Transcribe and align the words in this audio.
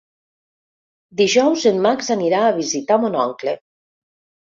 Dijous 1.19 1.65
en 1.71 1.77
Max 1.87 2.09
anirà 2.15 2.39
a 2.45 2.55
visitar 2.61 2.99
mon 3.05 3.19
oncle. 3.25 3.55